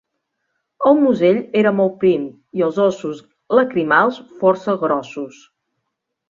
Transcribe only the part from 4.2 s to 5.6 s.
força grossos.